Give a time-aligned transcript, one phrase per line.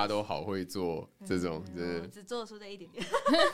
[0.00, 3.04] 大家都好会做这种，真的只做出这一点点。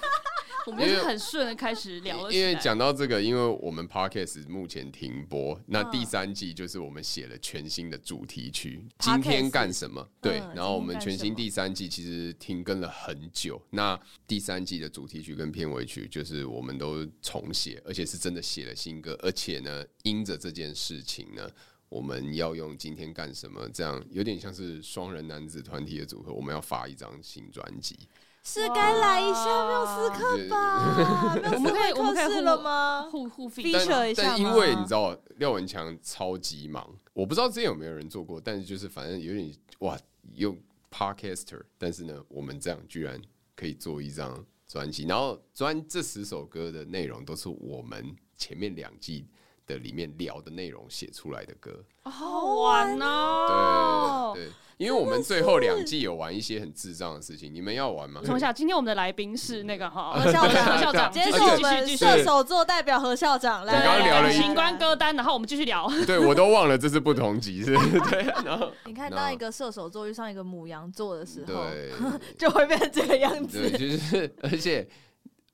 [0.65, 2.33] 我们就是很顺的开始聊了。
[2.33, 8.85] 因为讲到这个，因为我们 Podcast 目前停播，那第三季就是我们写了全新的主题曲。
[9.01, 10.09] 今天干什么？
[10.21, 13.61] 对，然后我们全新第三季其实停更了很久。
[13.71, 19.19] 那第三季的主题曲跟片尾曲，就是我们都重写，而且是真的写了新歌。
[19.21, 21.49] 而且呢，因着这件事情呢，
[21.89, 23.69] 我们要用今天干什么？
[23.71, 27.97] 这样有点像是双人男子团体的组合，我们要发一张新专辑。
[28.43, 31.35] 是该来一下没有斯克吧？
[31.53, 33.09] 我们可以，我们可以了吗？
[33.11, 34.23] 互互 feature 一下。
[34.23, 39.99] 但因为你知道廖文强超级忙，我不知道之前有没有人做过，但是就是反正有点哇，
[40.35, 40.57] 用
[40.93, 43.21] Podcaster，但是呢，我们这样居然
[43.57, 49.27] 可以做一张专辑，然后专这十首歌的内容都是我们前面两季
[49.67, 54.33] 的里面聊的内容写出来的歌，好玩哦！
[54.35, 54.53] 对对。
[54.79, 58.21] 因为我们最后两季有玩一些很智障的事情，你们要玩吗？
[58.23, 63.73] 从小，今天我们的来宾是那个哈何校长，何校长，今天是我们射手座代表何校长来。
[63.73, 65.91] 刚刚聊了情关歌单，然后我们继续聊。
[66.07, 67.75] 对，我都忘了这是不同集，是。
[68.11, 71.91] 对，然后 你看，当一个射手座遇上一个母羊座的时候，对，
[72.37, 73.71] 就会变成这个样子。
[73.71, 74.87] 对，就是而且。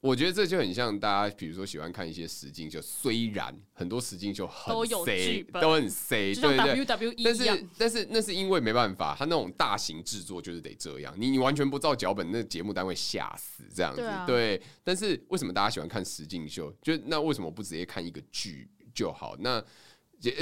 [0.03, 4.75] 我觉得这就很像大家，比如说喜欢看一些实境秀，虽然很多实境秀很
[5.07, 14.61] C，都很 C，对对对，但是但是那是因为没办法，他那种大型制作就是得这样，你你完全不照脚本，那节目单位吓死这样子，对。
[14.83, 16.73] 但是为什么大家喜欢看实境秀？
[16.83, 19.37] 就那为什么不直接看一个剧就好？
[19.39, 19.65] 那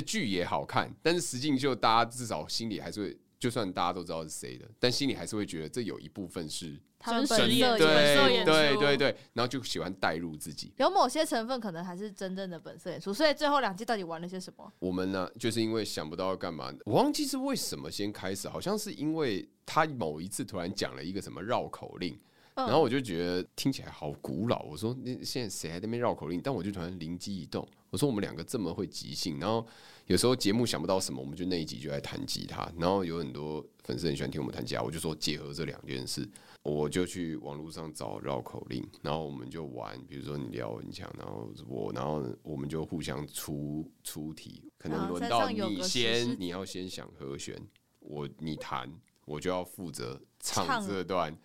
[0.06, 3.16] 剧也好看，但是实境秀大家至少心里还是会。
[3.38, 10.72] 就算大家都知道是谁的，但心里还是会觉得这有一部分是真本色，对对对对，然后就喜欢带入自己。
[10.76, 14.72] 有某些成分可能还是真正的本色演出，所以最后两季到底玩了些什么？
[14.78, 22.18] 我们呢，就是因为想不到要干嘛，我忘记是为什么先开始，好像是因为他某一次突然讲了一个什么绕口令。
[22.56, 24.62] 然后我就觉得听起来好古老。
[24.64, 29.66] 我说：“那现在谁还在那边绕口令？”但我就突然灵机一动，我说：“我们两个这么会即兴，然后
[30.04, 32.70] 有时候节目想不到什么，我们就那一集就来弹吉他。
[32.76, 36.28] 然后有很多粉丝很喜欢听我们弹吉他，我就说结合这两件事，
[36.62, 39.98] 我就去网络上找绕口令，然后我们就玩。
[40.06, 47.56] 比如说你聊文强，然后我，然后我们就互相出出题，可能轮到你先，你要先想和弦，
[48.00, 48.92] 我你弹，
[49.24, 51.36] 我就要负责唱这段。”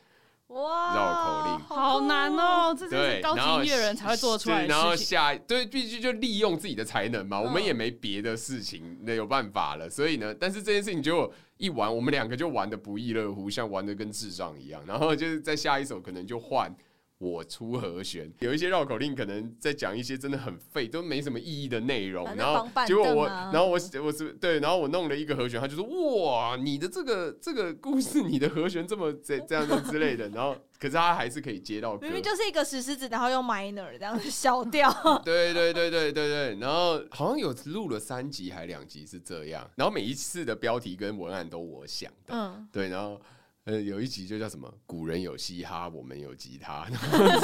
[0.50, 2.74] 哇，绕口令好难哦！
[2.78, 4.68] 这是高级音乐人才会做出来的。
[4.68, 7.42] 然后下对，必须就利用自己的才能嘛。
[7.42, 14.84] 我们也没别的事情那有办法了，所以呢，但是这件事情就一玩，我们两个就玩的不亦乐乎，像玩的跟智障一样。
[14.86, 16.76] 然后就是在下一首可能就换。
[17.18, 22.26] 我出和弦，有一些绕口令可能在讲一些真的很废，都没什么意义的内容。
[22.36, 25.86] 然后结果我，然后我我是对，然后我弄了一个和弦，他就说
[26.26, 34.92] ：“哇，你的这个这个故事，你的和弦这么这这样子之类的。”然后可是他还是可以接到歌，明明就是一个石狮子，然后用 minor 这样子消掉。
[35.24, 43.22] 对对对对对对，然后好像有录了三集还两集是这样，然后每一次的标题跟文案都我想的，嗯，对，然后。
[43.66, 46.88] 呃，有一集就叫什么“古人有嘻哈，我们有吉他”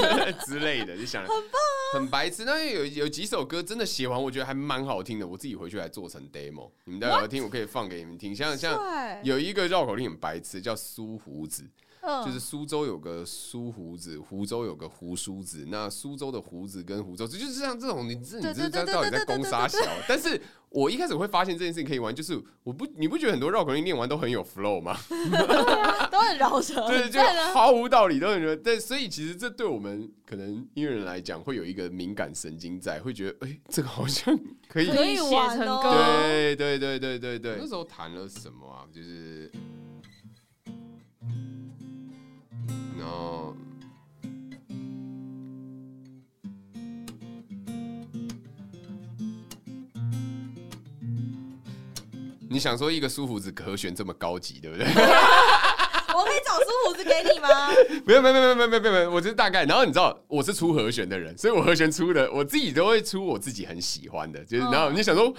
[0.45, 2.45] 之类的，就想很棒，很白痴。
[2.45, 5.27] 那有有几首歌真的写完，我觉得还蛮好听的。
[5.27, 8.35] 我自己回去还做成 demo，你们待会要听，我可以放给你们听。
[8.35, 8.79] 像像
[9.23, 11.67] 有一个绕口令很白痴，叫“苏胡子”。
[12.25, 15.65] 就是苏州有个苏胡子，湖州有个胡梳子。
[15.69, 19.79] 那苏州的胡子跟湖州，就是像这种，你这你这这到底在攻杀小？
[20.07, 24.97] 但是我一开始会发现这件事情可以玩，就是我不你不觉得很多绕口令念完都很有 flow 吗？
[26.11, 27.21] 都很饶舌，对，就
[27.53, 28.61] 毫无道理，都很。
[28.63, 34.35] 但所以其实这对我们可能音乐人来讲，会有一个敏感神经在，会觉得哎、欸，这个好像
[34.67, 35.91] 可以可以写成歌。
[35.91, 38.85] 对对对对对对，那时候谈了什么啊？
[38.91, 39.51] 就是。
[52.49, 54.85] 你想说一个舒服子可选这么高级，对不对？
[56.51, 57.47] 我可以找苏胡子给你吗？
[58.05, 59.63] 没有没有没有没有没有没有，我就是大概。
[59.65, 65.33] 然后你知道我是出和弦的人，所以我和弦出的我自己都会出我自己很喜欢的，就是然后你想说，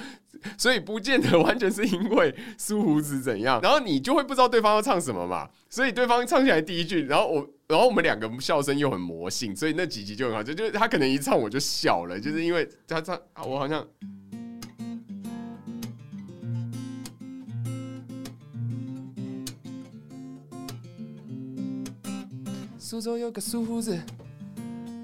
[0.57, 5.49] 所以不见得完全是因为苏胡子怎样，然后你就会不知道对方要唱什么嘛。
[5.69, 13.87] 所以对方唱起来第一句，然后我然后我们两个笑声又很魔性，所以那几集就很好，就就他可能一唱我就笑了，就是因为他唱我好像。
[22.93, 23.99] 苏州有个苏胡子，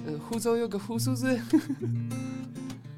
[0.07, 1.41] 呃，湖州有个胡苏子，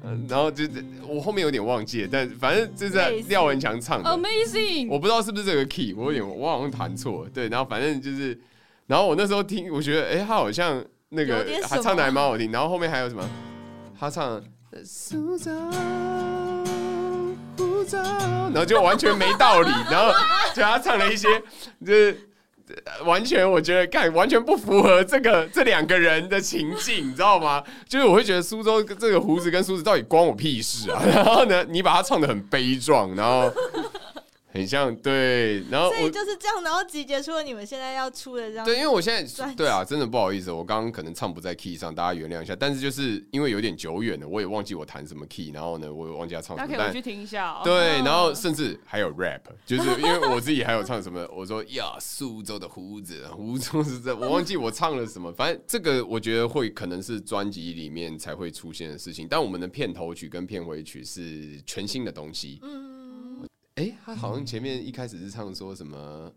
[0.03, 8.37] 嗯， 然后就是我后面有点忘记了，但反正就是在廖文强唱的，Amazing，我不知道是不是这个 key，我有点我好像弹错了，对，然后反正就是，
[8.85, 13.23] 然后我那时候听，我觉得哎、欸，他好像那个他唱的还蛮好听，然后后面还有什么，
[13.97, 14.43] 他唱
[14.83, 15.53] 苏州
[17.55, 20.11] 湖州，然后就完全没道理，然后
[20.53, 21.29] 就他唱了一些
[21.79, 22.27] 就是。
[23.05, 27.63] 完全，我觉得看完全不符合这个这两个人的情境，你知道吗？
[27.87, 31.01] 就是我会觉得苏州这个胡子跟梳子到底关我屁事啊？
[31.13, 33.51] 然后呢，你把它唱的很悲壮，然后。
[34.53, 38.65] 很像对，然后所以就是这样，然后集结出了你们现在要出的这样。
[38.65, 42.55] 对，因为我现在对啊，真的不好意思，我刚刚可能唱不在 key 上，大家原谅一下。
[42.55, 46.67] 但是就是因为有点久远了，我也忘记我弹什么 key，然后呢，我也忘记要唱什么。
[46.67, 47.61] 大家可以回去听一下哦。
[47.63, 55.31] 对， 然后甚至还有 rap，就是因为我自己还有唱什么，我说呀，苏州的胡子，胡子是这，我忘记我唱了什么。
[55.31, 62.59] 反正这个我觉得会可能是专辑里面才会出现的事情，但我们的片头曲跟片尾曲是全新的东西。
[62.63, 62.90] 嗯。
[63.81, 66.31] 哎、欸，他好像前面一开始是唱说什么？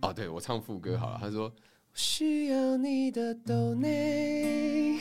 [0.00, 1.18] 哦，对，我唱副歌好了。
[1.20, 1.52] 他说
[1.92, 5.00] ：“需要你的豆内，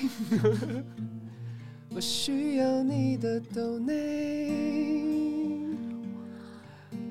[1.94, 4.50] 我需要你的豆 内，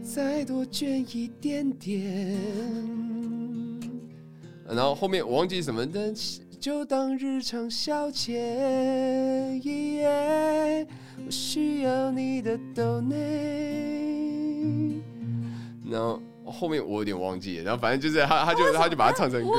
[0.03, 2.37] 再多捐一点点。”
[4.67, 6.13] 然后后面我忘记什么但，
[6.59, 8.33] 就当日常消遣。
[11.33, 13.17] 需要你的抖内，
[15.91, 19.55] 然后后面我有点忘记了，然后反正就是他，他就他就把它唱成歌，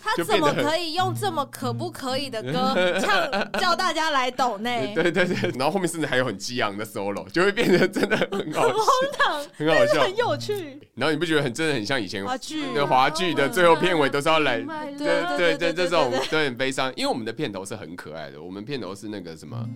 [0.00, 3.28] 他怎么可以用这么可不可以的歌唱
[3.60, 4.92] 叫大家来抖内？
[4.94, 8.86] 对对对，然后后面甚至还有很激昂的 solo，就会变得真的很好，很荒
[9.18, 10.78] 唐，很好笑，很有趣。
[10.94, 12.72] 然后你不觉得很真的很像以前华剧。
[12.72, 14.60] 的华剧的最后片尾都是要来，
[14.96, 19.68] 对对对，这种都很悲伤，因为我们的片头是很可爱的，我们片头是那个什么。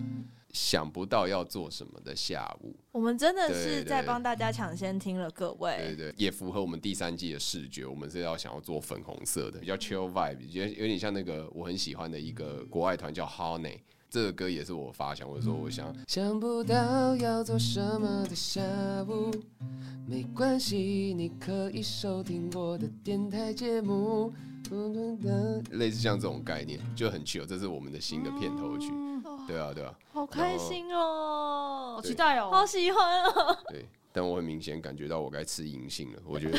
[0.55, 5.75] 想不到要做什么的下午，我们真的是在帮大家抢先听了，各位。
[5.77, 7.85] 对，对对，也符合我们第三季的视觉。
[7.85, 13.79] 我们是要想要做粉红色的，比较 chill vibe，觉得有点像那个我很喜欢的一个国外团叫 Honey。
[14.09, 18.61] 这个歌也是我发想，我说我想想不到要做什么的下
[19.09, 19.29] 午，
[20.07, 24.33] 没关系，你可以收听我的电台节目。
[25.71, 28.91] 类似像这种概念就很 chill，这是我们的新的片头曲。
[29.47, 33.57] 对啊，对啊，好开心哦，好期待哦，好喜欢哦。
[33.69, 36.19] 对，但我很明显感觉到我该吃银杏了。
[36.25, 36.57] 我觉得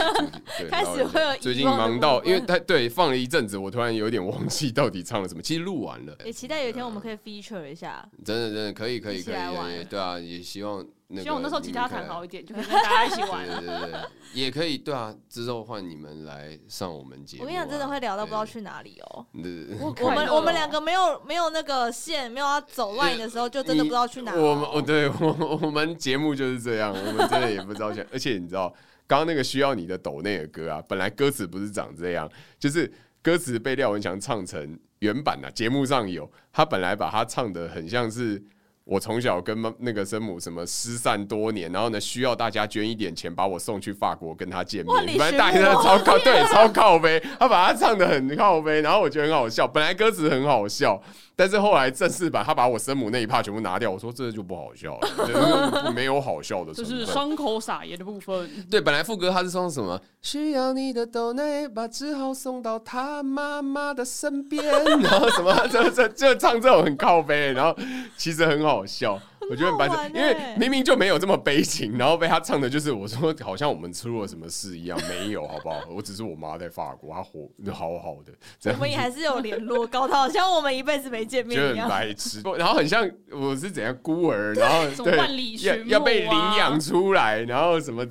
[0.70, 5.42] 开始会有最近忙到，因为他对放了一阵子，我突然有点忘记到底唱了什么。
[5.42, 8.08] 其实录完了，也期待有一天我们可以 feature 一下。
[8.24, 10.84] 真的，真的可以，可以，可以，对啊，也希望。
[11.22, 13.46] 希望我那时候吉他弹好一点，就可以跟大家一起玩。
[13.46, 14.00] 对对对，
[14.32, 17.44] 也可以，对啊，之后换你们来上我们节目。
[17.44, 19.26] 我跟你讲，真的会聊到不知道去哪里哦。
[19.42, 24.34] 对，我们我们两个没有没有那个线，没有要走 line 的时候，就真的不知道去哪。
[24.34, 28.04] 我们哦，对我我们节目就是这样，我们真的也不知道去。
[28.12, 28.68] 而且你知道，
[29.06, 32.92] 刚刚那个需要你的抖内的歌啊，本来歌词不是长这样，就是
[33.22, 38.42] 歌词被廖文强唱成原版的，节目上有他本来把他唱的很像是。
[38.84, 44.94] 我从小跟那个生母什么失散多年，然后呢，需要大家捐一点钱把我送去法国跟他见面。
[45.06, 49.66] 本来大家超靠，对，超靠背，他把他唱的很靠背，然后我觉得很好笑。
[49.66, 51.02] 本来歌词很好笑。
[51.36, 56.72] 但是后来正式版，他把我生母那一 part 全部拿掉，我说这就不好笑了，没有好笑的。
[56.74, 58.48] 就是伤口撒盐的部分。
[58.70, 60.00] 对，本来副歌他是说什么？
[60.22, 64.64] 需要你的豆奶，把志豪送到他妈妈的身边，
[65.00, 67.76] 然后什么这这就唱这种很靠背，然后
[68.16, 69.20] 其实很好笑。
[69.50, 75.80] 我觉得很白痴，因为明明就没有这么悲情，然后被他唱的，就是我说好像我们出了什么事一样，没有，好不好？
[75.94, 78.32] 我只是我妈在法国，她活好好的。
[78.72, 82.42] 我们也还是有联络，搞得好像我们一辈子没见面一样，白痴。
[82.56, 85.16] 然后很像我是怎样孤儿，然后 对
[85.62, 88.06] 要要被领养出来，然后什么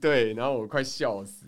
[0.00, 1.46] 对，然后我快笑死。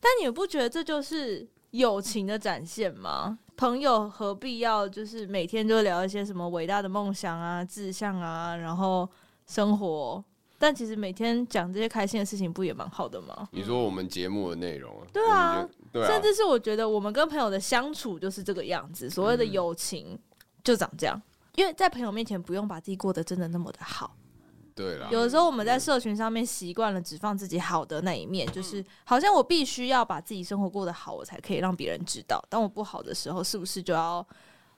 [0.00, 3.38] 但你们不觉得这就是友情的展现吗？
[3.62, 9.08] 朋友何必要就是每天就聊一些什么伟大的梦想啊、志向啊，然后
[9.46, 10.24] 生活？
[10.58, 13.48] 但其实每天讲这些开心的事情，不也蛮好的吗？
[13.52, 15.06] 你说我们节目的内容啊？
[15.12, 20.18] 对啊，对啊，甚至是我觉得我们跟朋友的相处就是这个样子，所谓的友情
[20.64, 21.16] 就长这样。
[21.16, 21.22] 嗯、
[21.54, 24.12] 因为在朋友面前不用把自己过得真的那么的好。
[24.74, 32.42] 对啦，有的时候我们在社群上面习惯了只放自己好的那一面，就是好像我必须要把自己生活过得好，我才可以让别人知道。
[32.48, 34.26] 当我不好的时候，是不是就要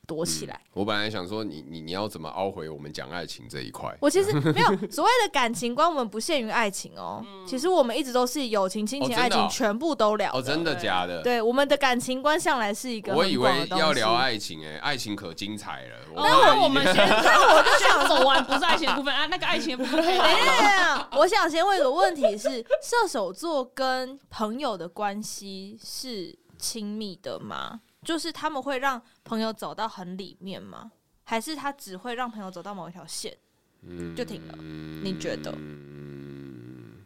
[0.07, 0.55] 躲起来。
[0.55, 3.97] 嗯、我本来想说你，你你你要怎么凹回我们讲爱情这一块？
[4.01, 7.27] 我其实没有所谓的感情观，我们不限于爱情哦、喔。
[7.27, 10.33] 嗯、其实我们一直都是友情、亲情、爱情全部都聊。
[10.33, 11.23] 哦，真的假的？
[11.23, 13.15] 对，我们的感情观向来是一个。
[13.15, 15.97] 我以为要聊爱情诶、欸，爱情可精彩了。
[16.15, 20.05] 那我们 先，那我就想走完不是爱情的部分啊，那个爱情的部分。
[20.05, 27.81] 等一下，我想先问一个问题是：射手座跟朋友的关系是亲密的吗？
[28.05, 30.93] 就是他们会让朋友走到很里面吗？
[31.27, 33.35] 还是他只会让朋友走到某一条线，
[33.81, 34.55] 嗯，就停了？
[35.03, 35.51] 你觉得？
[35.57, 37.03] 嗯，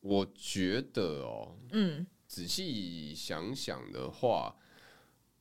[0.00, 4.54] 我觉得哦，嗯，仔细想想的话，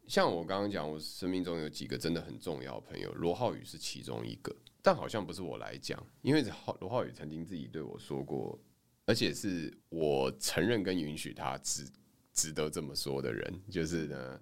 [0.08, 6.42] 像我刚刚讲，我生命中有几个真的很重要的朋友，罗浩宇是其中一个，但好像不是我来讲，因为
[6.80, 8.58] 罗浩宇曾经自己对我说过，
[9.06, 11.86] 而且是我承认跟允许他值
[12.34, 14.40] 值得这么说的人，就是呢。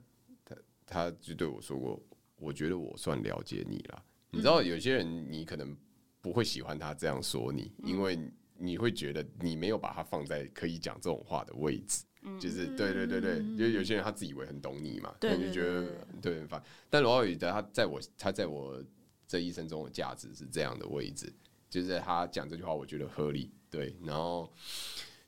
[0.96, 2.02] 他就对我说过
[2.40, 4.02] ：“我觉得我算了解你了。
[4.32, 5.76] 你知道，有些人你可能
[6.22, 8.18] 不会喜欢他这样说你，因为
[8.58, 12.06] 你会觉得你没有把他放在可以讲这种话的位置。
[12.40, 16.64] 就是对对对对，因为有些人他自以为很懂你嘛，那就觉得对很烦。
[16.90, 18.82] 但罗浩宇的他在我他在我
[19.28, 21.30] 这一生中的价值是这样的位置，
[21.70, 23.52] 就是他讲这句话，我觉得合理。
[23.70, 24.50] 对，然后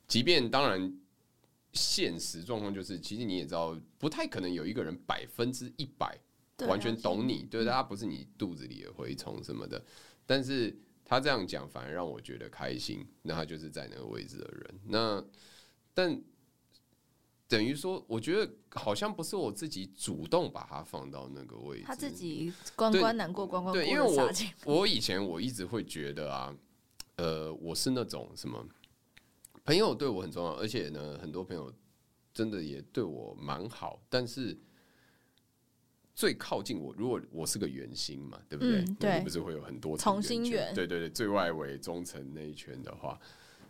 [0.06, 0.90] 即便当然。”
[1.72, 6.18] 现实状况就是，其实你也知道，不太可能有一个人百分之一百
[6.66, 9.84] 完全懂你，对，他不是你肚子里的蛔虫什么的。
[10.26, 13.06] 但是他这样讲，反而让我觉得开心。
[13.22, 14.80] 那他就是在那个位置的人。
[14.86, 15.24] 那
[15.94, 16.20] 但
[17.46, 23.82] 等于说，我觉得好像不是我自己主动把他放到那个位置，他自己关关难过关关过。
[23.82, 24.30] 对，因为我
[24.64, 26.54] 我以前我一直会觉得啊，
[27.16, 28.66] 呃，我是那种什么。
[29.68, 31.70] 朋友对我很重要，而且呢，很多朋友
[32.32, 34.02] 真的也对我蛮好。
[34.08, 34.58] 但是
[36.14, 38.78] 最靠近我，如果我是个圆心嘛，对不对？
[38.78, 40.74] 嗯、对，不是会有很多层心圆？
[40.74, 43.20] 对对对，最外围、中层那一圈的话，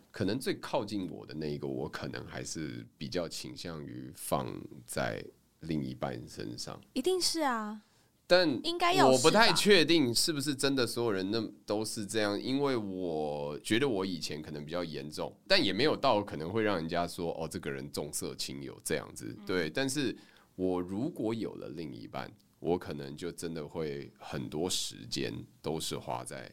[0.09, 4.49] 可能最靠近我的那一个，我可能还是比较倾向于放
[4.85, 5.21] 在
[5.59, 6.79] 另一半身上。
[6.93, 7.81] 一定是啊。
[8.31, 19.35] 但应该我不太确定是不是真的，所有人那都是这样，因为我觉得我以前可能比较严重，但也没有到可能会让人家说哦，这个人重色轻友这样子。
[19.47, 20.15] 对，但是
[20.55, 26.51] 我如果有了另一半，我可能就真的会很多时间都是花在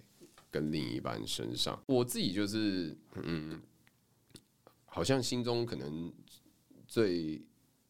[0.51, 1.79] 跟另一半身上。
[1.89, 3.61] 我自己就是嗯，
[4.87, 6.11] 好像心中可能
[6.87, 7.45] 最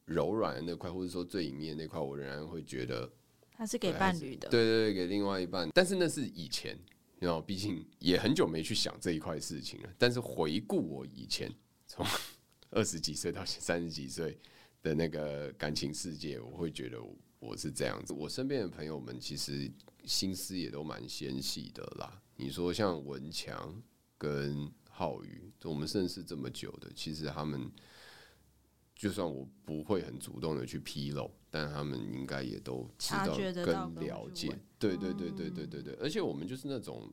[0.07, 3.09] 柔软的那块，或者说最隐秘的那块，我仍然会觉得。
[3.57, 5.69] 他是给伴侣的，对对对，给另外一半。
[5.73, 6.79] 但是那是以前，
[7.19, 9.89] 然后毕竟也很久没去想这一块事情了。
[9.97, 11.51] 但是回顾我以前
[11.87, 12.05] 从
[12.71, 14.39] 二十几岁到三十几岁
[14.83, 16.99] 的那个感情世界，我会觉得
[17.39, 18.13] 我是这样子。
[18.13, 19.71] 我身边的朋友们其实
[20.05, 22.21] 心思也都蛮纤细的啦。
[22.37, 23.83] 你说像文强
[24.19, 27.71] 跟浩宇，我们认识这么久的，其实他们。
[28.97, 34.59] 就算我不会很主动的去披露，但他们应该也都知道跟了解。
[34.79, 37.13] 对对对对对对对，而且我们就是那种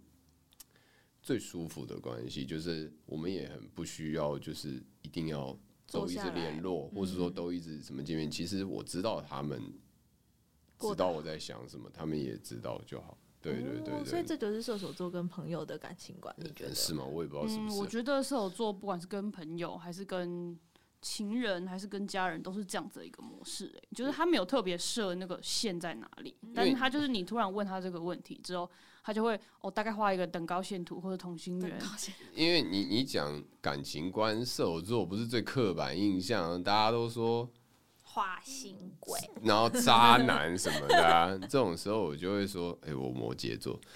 [1.21, 5.59] 最舒服的关系，就是我们也很不需要，就是一定要
[5.91, 8.31] 都一直联络，或是说都一直什么见面。
[8.31, 9.61] 其实我知道他们
[10.79, 13.17] 知道我在想什么，他们也知道就好。
[13.41, 17.03] 对对对对，所以这就是射手座跟朋友的感情观，你觉得是吗？
[17.03, 17.77] 我也不知道是不是。
[17.77, 20.57] 我觉得射手座不管是跟朋友还是跟。
[21.03, 28.67] 情人还是跟家人都是这样子的一个模式，欸，就是他没有特别设那个线在哪里，但是他就是你突然问他这个问题之后，
[29.03, 31.77] 他就会哦大概画一个等高线图或者同心圆。
[32.33, 37.47] 因为你你讲感情观，射手座不是最刻板印象，大家都说。
[38.15, 43.79] 花心鬼，然后渣男什么的，啊，这种时候我就会说：“哎，欸，我摩羯座。”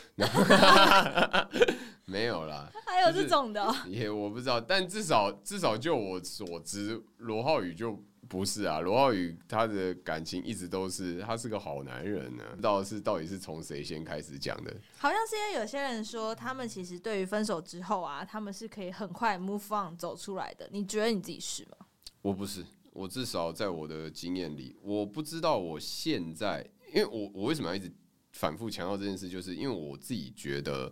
[2.10, 8.80] 没有啦，还有这种的，喔，也我不知道，但至少至少就我所知，罗浩宇就不是啊。
[8.80, 12.52] 罗浩宇他的感情一直都是，他是个好男人呢，啊。
[12.52, 14.74] 不知道是到底是从谁先开始讲的？
[14.98, 20.70] 好像是因为有些人说，他们其实对于分手之后啊，他们是可以很快 move on 走出来的。
[20.72, 21.86] 你觉得你自己是吗？
[22.22, 22.64] 我不是。
[22.94, 27.92] 我至少在我的经验里，我不知道我现在，因为我我为什么要一直
[28.32, 30.92] 反复强调这件事，就是因为我自己觉得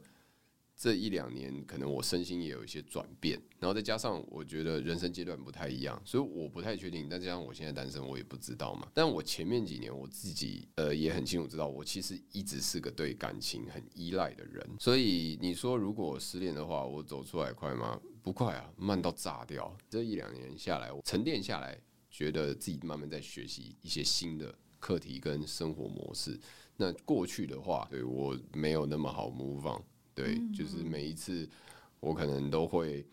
[0.85, 7.09] 这一两年可能我身心也有一些转变，然后再加上我觉得人生阶段不太一样，所以我不太确定。
[7.09, 8.87] 再加上我现在单身，我也不知道嘛。
[8.93, 14.63] 但我前面几年我自己呃也很清楚知道，我其实一直是个对感情很依赖的人。
[14.79, 17.99] 所以你说如果失恋的话，我走出来快吗？
[18.21, 19.75] 不快啊，慢到炸掉。
[19.89, 21.75] 这一两年下来，我沉淀下来。
[22.11, 26.39] 觉得自己慢慢在学习一些新的课题跟生活模式。
[26.77, 29.83] 那过去的话，对我没有那么好 move on，
[30.15, 31.47] 对，就是每一次
[31.99, 33.05] 我可能都会，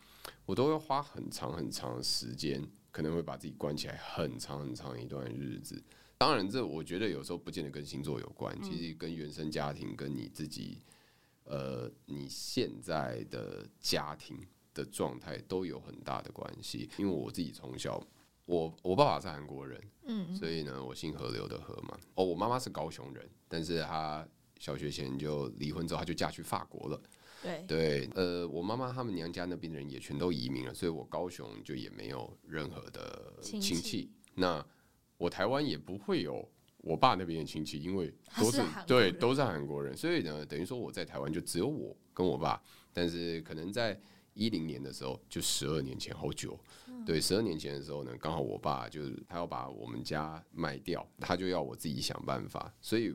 [0.47, 5.83] 我都会花很长很长的时间，可能会把自己关起来很长很长一段日子。
[6.17, 10.79] 当然，这我觉得有时候不见得跟星座有关，其实跟原生家庭跟你自己，
[11.45, 14.39] 呃，你现在的家庭
[14.73, 16.89] 的状态都有很大的关系。
[16.97, 18.01] 因为我自己从小。
[18.45, 21.97] 我我爸爸是韩国人，嗯，所以呢，我姓河流的河嘛。
[22.17, 24.27] 哦，我妈妈是高雄人，但是她
[24.63, 27.03] 小学前就离婚之后，她就嫁去法国了。
[27.43, 34.09] 对对，呃，我妈妈他们娘家那边的人也全都移民了，所以我高雄就也没有任何的亲戚。
[34.37, 34.65] 那
[35.19, 42.63] 我台湾也不会有我爸那边的亲戚，因为都是，是对都是韩国人，所以呢，等于说我在台湾就只有我跟我爸。
[42.93, 44.01] 但是可能在
[44.35, 46.57] 一零年的时候，就十二年前，好久。
[47.05, 52.73] 对，十二年前的时候呢，刚好我爸就是他要把我们家卖掉，他就要我自己想办法。
[52.81, 53.13] 所以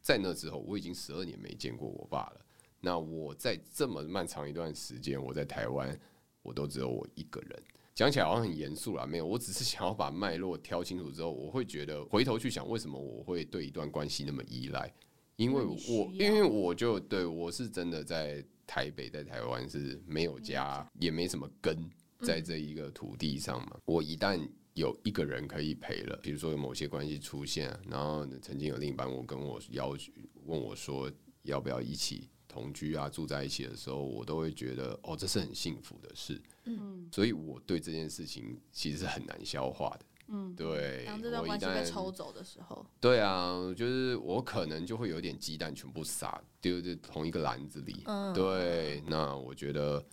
[0.00, 2.40] 在那之后，我已经十二年没见过我爸了。
[2.80, 5.98] 那我在这么漫长一段时间，我在台湾，
[6.42, 7.62] 我都只有我一个人。
[7.94, 14.92] 讲起来好像很严肃啦，没有，我只是想要把脉络挑清楚之后，我会觉得回头去想，为什么我会对一段关系那么依赖？
[15.36, 21.90] 因为我，因为我就对我是真的在台北，在台湾是没有家，也没什么根。
[22.22, 24.38] 在这一个土地上嘛，我一旦
[24.74, 30.12] 有一个人可以陪了，比如说有某些关系出现，然后曾经有另一半我跟我要求
[30.46, 31.10] 问我说
[31.42, 36.40] 要不要一起同居啊，住在一起的时候，我都会觉得哦，这是很幸福的事。
[36.64, 40.06] 嗯，所以我对这件事情其实是很难消化的。
[40.28, 41.04] 嗯，对。
[41.04, 48.02] 当这段关系被抽走的时候，对啊，就是我可能就会有点鸡蛋全部撒丢在同一个篮子里。
[48.04, 49.02] 嗯，对。
[49.08, 50.04] 那我觉得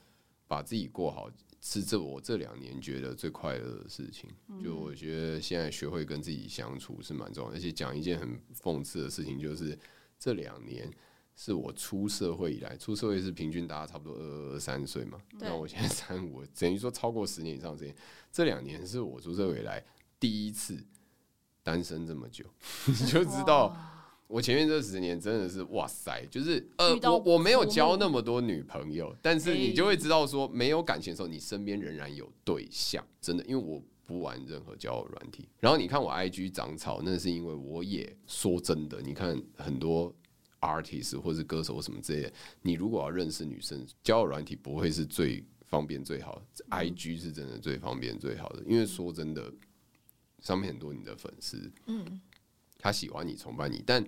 [0.48, 1.30] 把自己过好。
[1.60, 4.30] 是这我这两年觉得最快乐的事情，
[4.64, 9.78] 就我觉得现在学会跟自己相处是蛮重要，而且讲一件很讽刺的事情，就是
[10.20, 10.90] 这两年
[11.36, 17.96] 是我出社会以来，出社会是平均大家差不多二二三岁嘛，那我现在三五，等于说超过十年以上时间，
[18.32, 19.84] 这两年是我出社会以来
[20.20, 20.78] 第一次
[21.64, 22.46] 单身这么久，
[22.88, 23.76] 你就知道。
[24.28, 35.48] 我前面这十年真的是哇塞，就是呃，我我没有交那么多女朋友，但是你就会知道说，没有感情的时候，你身边仍然有对象，真的，因为我不玩任何交友软体。
[35.60, 40.14] 然后你看我 IG 长草，那是因为我也说真的，你看很多
[40.60, 49.50] artist 或是歌手什么之类的，你如果要认识女生，交友软体不会是最方便最好的，IG 是真的最方便最好的，因为说真的，
[50.40, 52.20] 上面很多你的粉丝，嗯。
[52.80, 54.04] 他喜欢你，崇拜你，但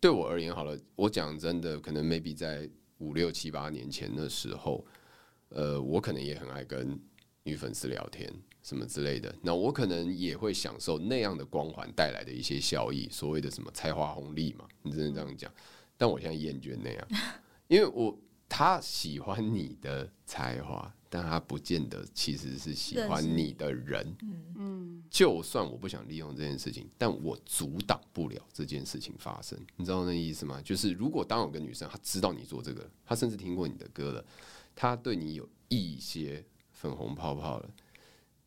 [0.00, 4.84] 对我而言，好了，我讲真的，可能 maybe 在五六七八年前的时候，
[5.50, 6.98] 呃，我可能也很爱跟
[7.42, 9.34] 女粉丝聊天，什么之类的。
[9.42, 15.52] 那我可能也会享受那样的光环带来的一些效益，所谓的什么才华红利嘛，你只能这样讲？
[15.96, 17.08] 但我现在厌倦那样，
[17.66, 18.16] 因为我
[18.48, 20.92] 他喜欢你的才华。
[21.10, 24.14] 但他不见得其实是喜欢你的人，
[24.58, 30.60] 嗯，就算我不想利用这件事情，但我阻挡不了这件事情发生，你知道那意思吗？
[30.62, 34.24] 就是如果当有个女生，她知道你做这个，她甚至听过你的歌了，
[34.74, 37.70] 她对你有一些粉红泡泡了，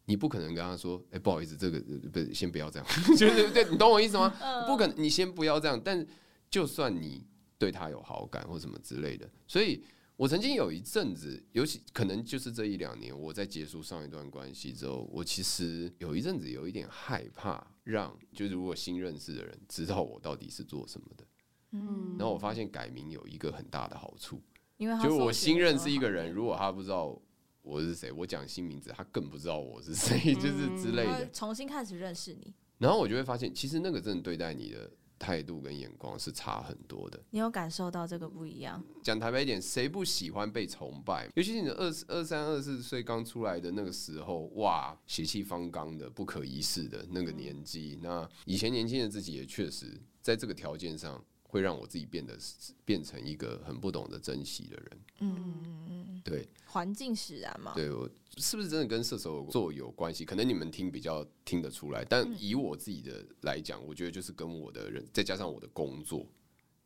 [0.06, 1.80] 你不可能跟她说，哎、欸，不好意思，这个
[2.12, 2.88] 不是，先不要这样，
[3.18, 4.30] 就是对，你懂我意思吗？
[4.68, 5.82] 不可能，你先不要这样。
[5.84, 6.06] 但
[6.48, 7.26] 就算你
[7.62, 9.84] 对他有好感或什么之类的，所以。
[10.18, 21.26] 我曾经有一阵子，尤其可能就是这一两年，我在结束上一段关系之后，我其实有一阵子有一点害怕，让就是如果新认识的人知道我到底是做什么的。
[21.72, 24.40] 嗯，然后我发现改名有一个很大的好处，
[24.78, 27.20] 因为就我新认识一个人，如果他不知道
[27.64, 32.54] 我是谁，我讲新名字，他更不知道我是谁， 就是之类的，重新开始认识你。
[32.78, 34.92] 然后我就会发现，其实那个真的对待你的。
[35.22, 38.84] 态度跟眼光是差很多的，你有感受到这个不一样？
[39.04, 41.30] 讲台北一点，谁不喜欢被崇拜？
[41.36, 48.00] 尤其是你的二二三、二四岁刚出来的那个时候，哇，血气方刚的、不可一世的那个年纪。
[48.02, 51.24] 那以前年轻的自己也确实在这个条件上。
[51.52, 52.38] 会让我自己变得
[52.86, 55.00] 变成一个很不懂得珍惜的人。
[55.20, 57.74] 嗯嗯嗯，对，环境使然嘛。
[57.76, 60.24] 对，我是不是真的跟射手座有关系？
[60.24, 66.26] 可能你们听比较听得出来，但以我自己的来讲，我觉得就是跟我的人再加上我的工作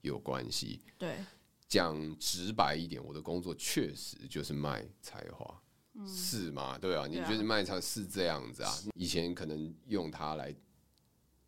[0.01, 0.81] 有关系。
[0.97, 1.17] 对，
[1.67, 5.61] 讲直白一点，我的工作确实就是卖才华，
[6.07, 6.75] 是吗？
[6.79, 8.73] 对啊，你觉得卖才是这样子啊？
[8.95, 10.51] 以前可能用它来。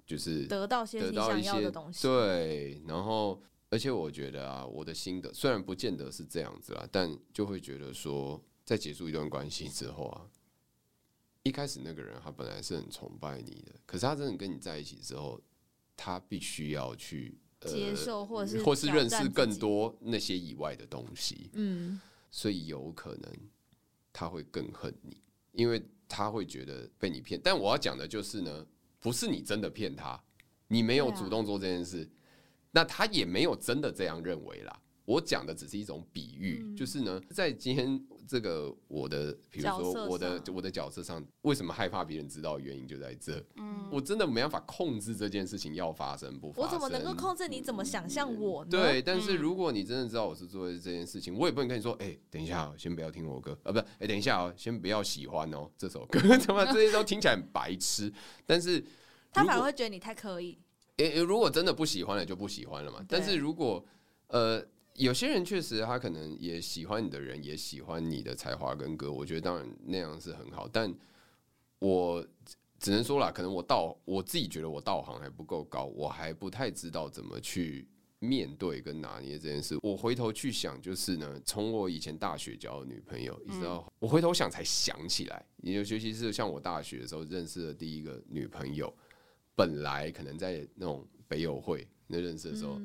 [0.08, 2.82] 就是得到些得到一些东西，对。
[2.88, 10.26] 然后，而且我觉得啊，我的心得虽然不见得是这样子啦，但就会觉得说，在结束一段关系之后啊，
[11.44, 15.42] 一开始那个人他本来是很崇拜你的，可是他真的跟你在一起之后，
[15.98, 21.50] 他必须要去、呃、接受，或者是或是认识更多那些以外的东西。
[21.54, 22.00] 嗯，
[22.32, 23.34] 所以有可能
[24.14, 25.18] 他会更恨你，
[25.52, 27.40] 因为他会觉得被你骗。
[27.44, 28.66] 但我要讲的就是呢，
[29.00, 30.22] 不是你真的骗他，
[30.68, 32.10] 你没有主动做这件事，啊、
[32.72, 34.82] 那他也没有真的这样认为啦。
[35.06, 43.42] 我讲的只是一种比喻，嗯、就是呢，在今天这个我的，比如说我的我的角色上，为什么害怕别人知道的原因就在这。
[43.56, 46.66] 嗯，我真的没办法控制这件事情要发生不发生。
[46.66, 48.72] 我怎么能够控制你怎么想象我呢？
[48.72, 58.12] 对，但是如果你真的知道我是做这件事情，我也不能跟你说，哎、欸，等一下，先不要听我歌啊，不是，哎、欸，等一下哦，先不要喜欢哦这首歌， 怎么这些都听起来很白痴？
[58.46, 58.84] 但是
[59.32, 60.60] 他反而会觉得你太刻意。
[60.98, 63.04] 诶、欸，如果真的不喜欢了，就不喜欢了嘛。
[63.08, 63.86] 但是如果
[64.28, 64.64] 呃。
[64.98, 69.12] 有些人确实，他可能也喜欢你的人，也喜欢你的才华跟歌。
[69.12, 70.92] 我觉得当然那样是很好，但
[71.78, 72.26] 我
[72.80, 79.78] 只能说啦，可能我道我自己觉得我道行还不够高，我还不太知道怎么去面对跟拿捏这件事。
[79.84, 88.92] 我回头去想，就是呢，从我以前大学交的女朋友，一直到我回头想才想起来，尤其是像我大学的时候认识的第一个女朋友，
[89.56, 91.88] 本来可能在那种北友会。
[92.08, 92.80] 那认识的时候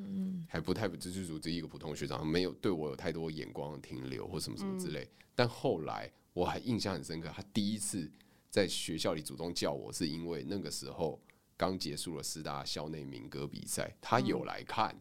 [0.48, 5.08] 还不太就是组织一个普通学长，没有对我有太多眼光的停留或什么什么之类。
[5.34, 8.10] 但后来我还印象很深刻，他第一次
[8.50, 11.20] 在学校里主动叫我，是因为那个时候
[11.56, 14.94] 刚结束了师大校内民歌比赛，他有来看，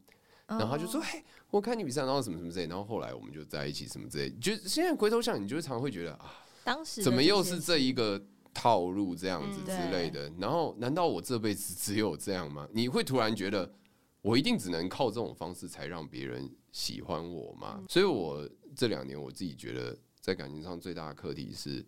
[0.45, 4.29] 然后他就说：“嘿，我看你比赛，然后什么什么之类。”然后后来我们就在一起，什么之类。
[4.39, 6.31] 就现在回头想，你就常常会觉得啊，
[6.63, 10.31] 当时怎么又是这一个套路这样子之类的？
[10.37, 12.67] 然后难道我这辈子只有这样吗？
[12.71, 13.73] 你会突然觉得。
[14.21, 17.83] 我一定只能靠这种方式才让别人喜欢我嘛？
[17.89, 21.83] 所以，我这两年我自己觉得，在感情上最大的课题是，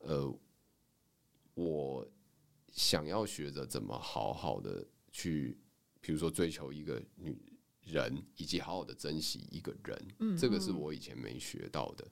[0.00, 0.30] 呃，
[1.54, 2.06] 我
[2.70, 5.56] 想要学着怎么好好的去，
[6.02, 7.34] 比如说追求一个女
[7.86, 10.08] 人，以及好好的珍惜一个人。
[10.18, 12.06] 嗯这个是我以前没学到的。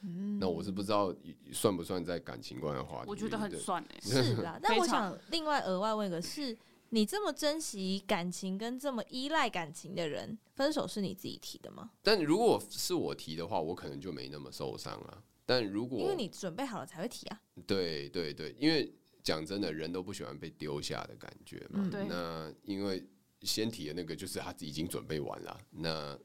[0.00, 1.14] 嗯那我是不知道
[1.52, 3.10] 算不算在感情观的话题？
[3.10, 4.58] 我觉得很算诶，是啦。
[4.62, 6.56] 但我想另外额外问一个是。
[6.90, 11.90] 你这么珍惜感情跟这么依赖感情的人，分手是你自己提的吗？
[12.02, 15.22] 但如果是我提的话，我可能就没那么受伤了。
[15.44, 17.40] 但如果因为你准备好了才会提啊。
[17.66, 18.90] 对对对，因为
[19.22, 21.86] 讲真的，人都不喜欢被丢下的感觉嘛。
[22.08, 23.06] 那因为
[23.42, 26.18] 先提的那个就是他已经准备完了，那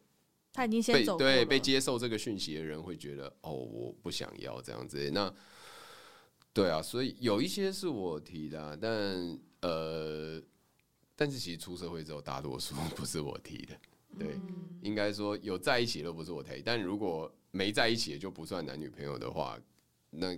[0.53, 1.17] 他已经先走了。
[1.17, 5.11] 对，被接受这个讯息的人会觉得哦，我不想要这样子。
[5.11, 5.33] 那
[6.53, 10.41] 对啊，所以有一些是我提的、啊，但呃。
[11.15, 13.75] 但是其实出社会之后，大多数 不是我提的，
[14.17, 16.61] 对，嗯、应该说有在一起的都不是我提。
[16.63, 19.59] 但如果没在一起的就不算男女朋友的话，
[20.09, 20.37] 那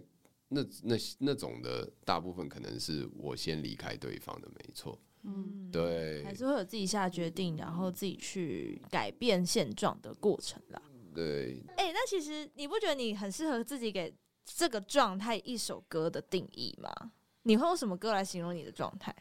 [0.49, 4.99] 那那那种的大部分可能是我先离开对方的，没错。
[5.23, 10.81] 嗯，对，还是会有自己下决定，然后自己去改变现状的过程啦。
[11.15, 17.11] 对，哎、欸，那其实你不觉得你很适合自己给这个状态一首歌的定义吗？
[17.43, 19.15] 你会用什么歌来形容你的状态？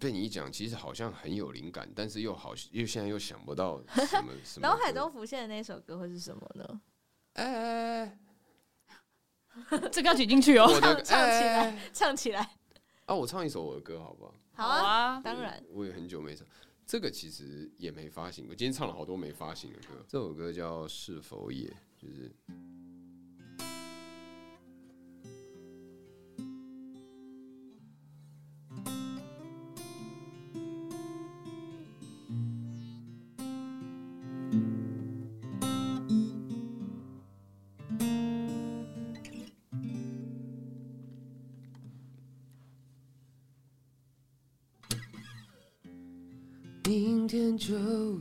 [0.00, 4.66] 被你一讲，其实好像很有灵感，但是又好，又现在又想不到什 么什么。
[4.66, 6.80] 脑海中浮现的那首歌会是什么呢？
[7.34, 8.18] 哎、
[9.92, 12.56] 这个要举进去哦， 唱唱起来，欸、唱起来。
[13.04, 14.34] 啊，我唱一首我的歌好不好？
[14.54, 15.62] 好啊，当然。
[15.70, 16.46] 我也很久没唱，
[16.86, 18.54] 这个其实也没发行过。
[18.54, 22.34] 今天唱了好多没发行的歌，这首歌叫《是否也》，就是。
[47.20, 47.74] 明天就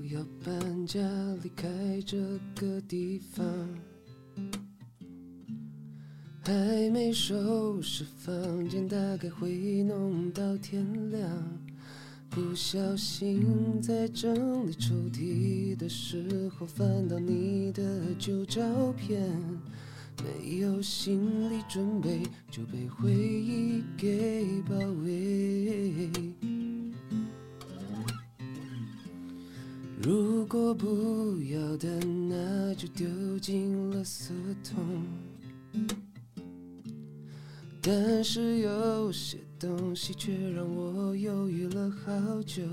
[0.07, 0.99] 要搬家，
[1.41, 1.69] 离开
[2.05, 2.17] 这
[2.53, 3.47] 个地方，
[6.41, 11.25] 还没收拾房间，大概会弄到天亮。
[12.29, 19.31] 不小心在整理抽屉的时候，翻到你的旧照片，
[20.21, 26.11] 没有心理准备就被回忆给包围。
[30.09, 31.87] 如果不要的，
[32.27, 33.07] 那就丢
[33.39, 34.31] 进垃圾
[34.63, 35.03] 桶。
[37.79, 42.63] 但是有些东西却让我犹豫了好久，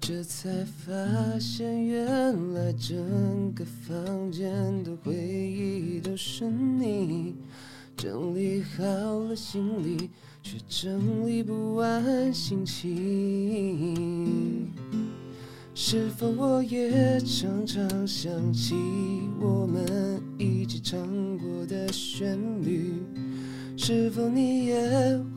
[0.00, 7.34] 这才发现原来整个房间的回忆都是你。
[7.94, 10.08] 整理好了行李。
[10.40, 14.72] 却整理不完心情。
[15.80, 18.74] 是否我也常常想起
[19.40, 22.94] 我们一起唱过的旋律？
[23.76, 24.76] 是否你也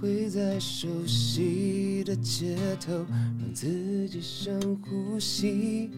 [0.01, 3.05] 会在熟悉的街头
[3.39, 5.91] 让自己深呼吸？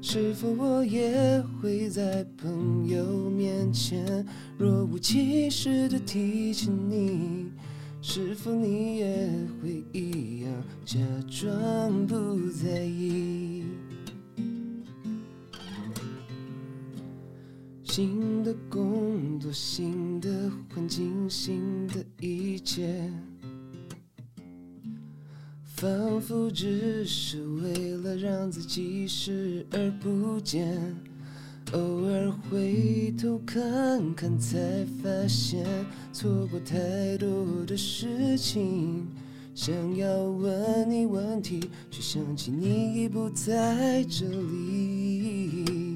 [0.00, 4.26] 是否我也会在朋友面前
[4.56, 7.50] 若无其事地提起你？
[8.00, 9.28] 是否你也
[9.62, 10.50] 会一样
[10.84, 10.98] 假
[11.30, 13.62] 装不在意？
[17.94, 22.90] 新的工作，新的环境，新的一切。
[25.76, 30.96] 仿佛只是为了让自己视而不见，
[31.72, 34.58] 偶尔回头看看，才
[35.02, 35.62] 发现
[36.14, 39.06] 错过太多的事情。
[39.54, 45.91] 想要问你问题，却想起你已不在这里。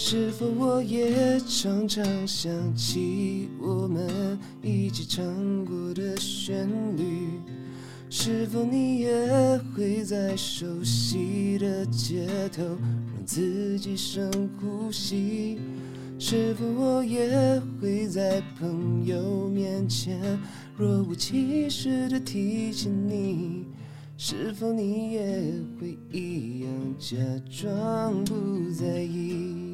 [0.00, 5.24] 是否我也常常想起我们一起唱
[5.64, 7.32] 过的旋律？
[8.08, 14.30] 是否你也会在熟悉的街头让自己深
[14.60, 15.58] 呼吸？
[16.16, 20.38] 是否我也会在朋友面前
[20.76, 23.64] 若无其事地提起你？
[24.16, 27.16] 是否你也会一样假
[27.50, 29.67] 装不在意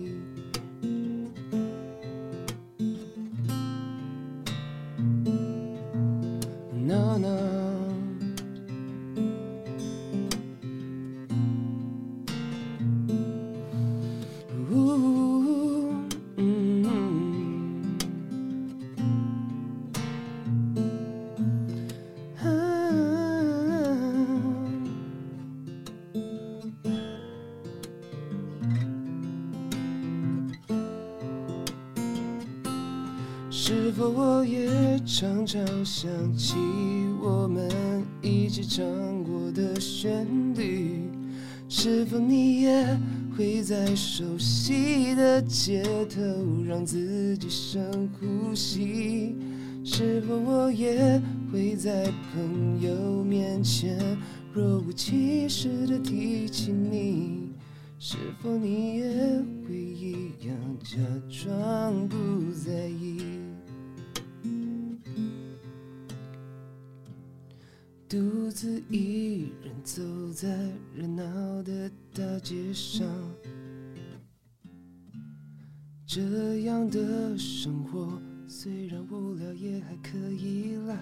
[44.17, 46.21] 熟悉的街头
[46.65, 49.35] 让自己深呼吸？
[49.85, 52.94] 是否我也会在朋友
[77.65, 80.99] 生活虽然无聊也还可以啦。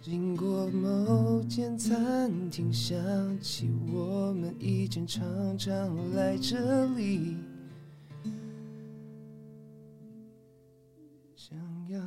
[0.00, 2.96] 经过某间餐厅，想
[3.40, 7.36] 起我们以前常常来这里。
[11.34, 12.00] 想要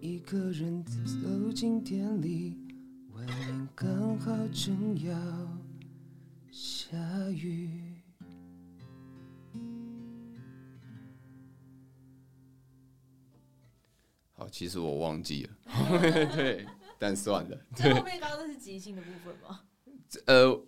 [0.00, 2.56] 一个人走进店里，
[4.14, 5.12] 刚好正要
[6.52, 6.96] 下
[7.30, 7.68] 雨。
[14.34, 15.50] 好，其实我忘记了，
[16.36, 16.64] 对，
[16.96, 17.58] 但算了。
[17.74, 19.60] 这后面刚刚那是即兴的部分吗？
[20.26, 20.64] 呃，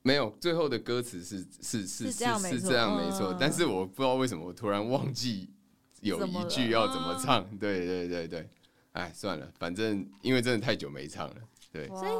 [0.00, 5.50] 没有，最后的歌词是是是是是这样没错，是这样没错，但是我不知道为什么我突然忘记
[6.00, 8.48] 有一句要怎么唱，对对对对。
[8.92, 11.36] 哎，算了，反正因为真的太久没唱了，
[11.70, 11.86] 对。
[11.88, 12.12] 所以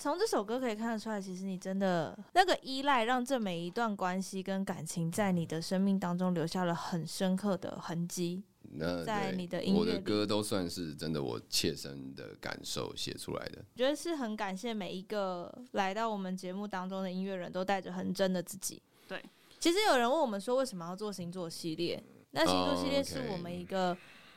[0.00, 8.42] 从这首歌可以看得出来，其实你真的那个依赖，让这每一段关系跟感情在你的生命当中留下了很深刻的痕迹。
[8.62, 13.58] 那在你的音乐，我的歌都算是真的，我切身的感受写出来的。
[13.58, 18.80] 我觉得是很感谢每一个来到我们节目当中的音乐人都带着很真的自己。
[19.06, 19.22] 对，
[19.58, 22.02] 其实有人问我们说，为什么要做星座系列？
[22.30, 23.94] 那星座系列是我们一个。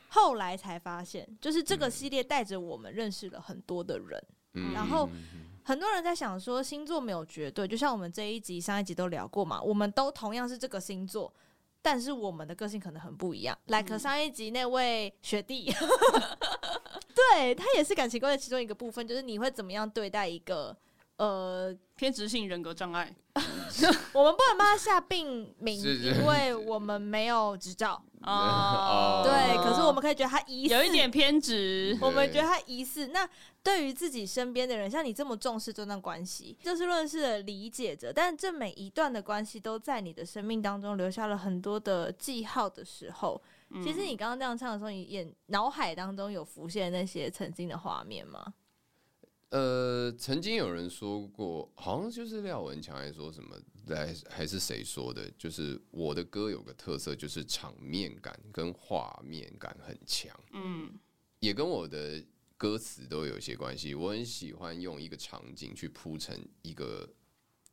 [0.08, 5.08] 后来才发现，就是这个系列带着我们认识了很多的人，嗯、然后
[5.64, 11.32] 很多人在想说星座没有绝对，就像我们这一集、上一集都聊过嘛，我们都同样是这个星座，
[11.80, 13.58] 但是我们的个性可能很不一样。
[13.66, 15.72] like 上一集那位学弟，
[17.14, 20.76] 对他也是感情观的其中一个部分，就是你会怎么样对待一个
[21.16, 23.14] 呃偏执性人格障碍。
[24.12, 28.00] 我们不能帮他下病名，是是因为我们没有执照。
[28.22, 31.98] 哦，对，可是我们可以觉得他疑似，有一点偏执。
[32.00, 33.08] 我们觉得他疑似。
[33.08, 33.28] 那
[33.62, 48.54] 对于自己身边的人，像你这么重视这段关系，就事论事的理解着，但这每一段的关系都在你的生命当中留下了很多的记号的时候，嗯、其实你刚刚这样唱的时候，你眼脑海当中有浮现那些曾经的画面吗？
[49.54, 55.30] 呃，曾经有人说过，好像就是廖文强还说什么，来还是谁说的？
[55.38, 60.36] 就是我的歌有个特色，就是场面感跟画面感很强。
[60.52, 60.92] 嗯，
[61.38, 62.20] 也跟我的
[62.56, 63.94] 歌词都有些关系。
[63.94, 67.08] 我很喜欢用一个场景去铺成一个。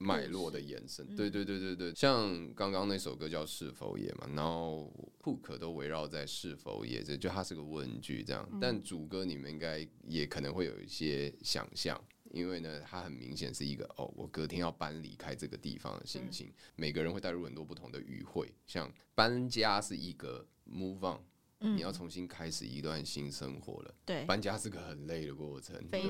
[0.02, 8.50] 脉络的延伸，对对对对对，像刚刚那首歌叫《是否也》嘛，然后 hook 都围绕在“是否也”这，就它是个问句这样。
[8.60, 16.52] 但主歌你们应该也可能会有一些想象，因为呢，它很明显是一个哦，我隔天要搬离开这个地方的心情。
[16.76, 21.16] 每个人会带入很多不同的语汇，像搬家是一个 move
[21.60, 23.94] on，你要重新开始一段新生活了。
[24.04, 26.02] 对，搬家是个很累的过程，对，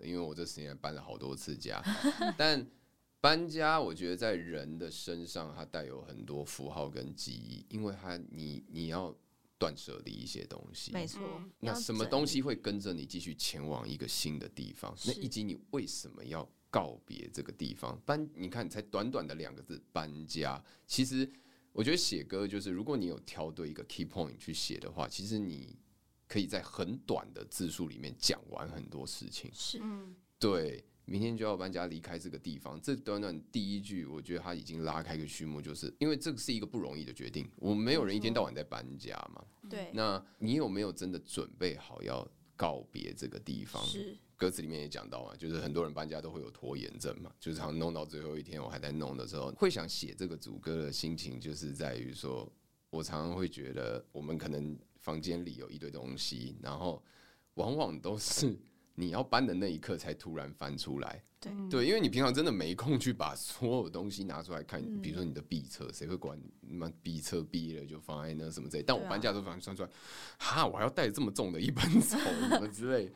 [0.00, 1.80] 因为我这十年搬了好多次家，
[2.36, 2.66] 但。
[3.20, 9.14] 搬家，我觉得在人的身上，它带有很多符号跟记忆，因为它你你要
[9.58, 11.20] 断舍离一些东西，没错。
[11.58, 14.96] 那什么东西会跟着你继续前往一个新的地方？
[15.04, 18.00] 那以及你为什么要告别这个地方？
[18.06, 21.30] 搬，你看，才短短的两个字搬家，其实
[21.72, 25.76] 我觉得写歌就是，如果你有挑对一个 key point 去写的话，其实你
[26.26, 29.50] 可以在很短的字数里面讲完很多事情。
[29.52, 29.78] 是，
[30.38, 30.82] 对。
[31.10, 37.50] 明天就要搬家离开这个地方，这短短第一句，我觉得他已经拉开个序幕，就是因为这个是一个不容易的决定。
[37.56, 39.90] 我们没有人一天到晚在搬家嘛，对。
[39.92, 43.84] 那你有没有真的准备好要告别这个地方？
[43.84, 44.16] 是。
[44.36, 52.48] 歌词里面也讲到嘛，就是很多人搬家都会有拖延症嘛，就是常弄到最后一天，我还在弄的时候，会想写这个主歌的心情，就是在于说，
[52.88, 57.02] 我常常会觉得，我们可能房间里有一堆东西，然后
[57.54, 58.56] 往往都是。
[59.00, 66.38] 你要搬的那一刻才突然翻出来，对对，因为你平常真的没空去把所有东西拿出来看，比如说你的 B 册，谁会管？
[66.60, 68.82] 那么毕册毕业了就放在那什么之类。
[68.82, 69.88] 但我搬家的时候反正翻出来，
[70.38, 73.10] 哈，我还要带这么重的一本 走什么之类，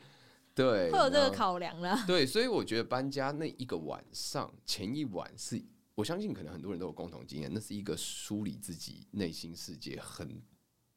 [0.55, 2.03] 对，会有这个考量了。
[2.07, 10.41] 对，所以我觉得搬家那一个晚上，前一晚是我相信可能很多人都有共同经验，那是一个梳理自己内心世界很。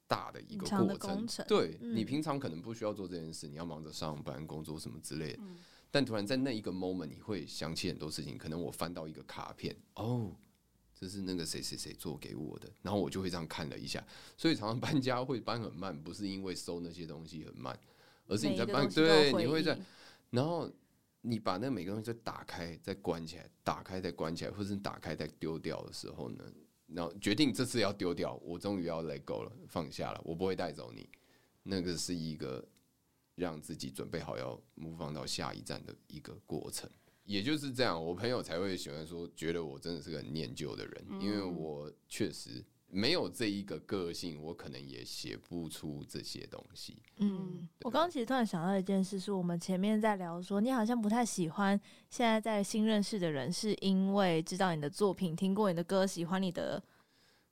[0.08, 5.40] 大的一个过程，对，你平常可能不需要做这件事，你要忙着上班、工作什么之类的。
[5.90, 8.36] 但突然在那一个 moment，你会想起很多事情。
[8.36, 10.34] 可能我翻到一个卡片，哦，
[10.94, 14.04] 这是那个谁谁谁做给我的，然后我就会这样看了一下。
[14.36, 17.78] 所以常常 搬家会搬很慢，不是因为收那些东西很慢，
[18.26, 19.78] 而是你在搬，对，你会在，
[20.30, 20.70] 然后
[21.20, 26.44] 你把那每个东西再打开、再关起来，打开再关起来，或者是打开再丢掉的时候呢？
[26.88, 31.08] 然后决定这次要丢掉，我终于要 let go 了，放下了，我不会带走你。
[31.62, 32.66] 那个是一个
[33.34, 36.90] 让自己准备好要模仿到下一站的一个过程。
[37.24, 42.64] 也就是这样，我朋友才会喜欢说，觉得我真的是个很念旧的人，因为我确实。
[42.90, 47.02] 没有这一个个性，我可能也写不出这些东西。
[47.18, 56.82] 嗯，我刚刚其实突然想到一件事，是我们前面在聊说，你好像不太喜欢现在在新认识的人，是因为知道你的作品，听过你的歌，喜欢你的，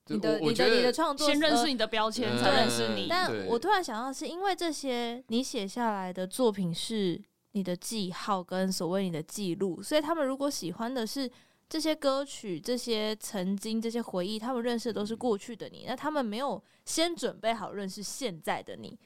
[0.06, 3.06] 你的，你的，你的创作，先认识你的标签，才认识你。
[3.06, 7.22] 但我突然想到，是因为这些你写下来的作品是
[7.52, 11.30] 你的记号跟所谓你的记录，所以他们如果喜欢的是。
[11.68, 15.84] 这些歌曲、这些曾经、这些回忆，他们认识的都是过去的你。
[15.86, 18.96] 那他们没有先准备好认识现在的你，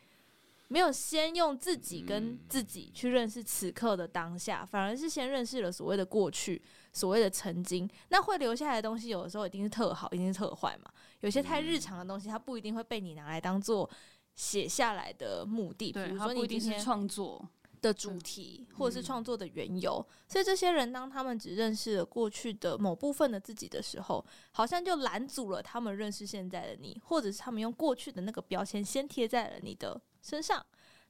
[0.68, 6.60] 没有先用自己跟自己去认识此刻的当下，反而是先认识了所谓的过去、
[6.92, 7.88] 所谓的曾经。
[8.10, 10.90] 那会留下来的东西，有的时候一定是特好，一定是特坏嘛。
[11.20, 13.88] 有些太日常的东西，它不一定会被你拿来当做
[14.34, 15.92] 写下来的目的。
[15.92, 17.48] 比如说，你今天创作。
[17.80, 30.64] 的主题，或者是创作的缘由，所以这些人当他们只认识了过去的某部分的自己的时候，好像就拦阻了他们认识现在的你，或者是他们用过去的那个标签先贴在了你的身上，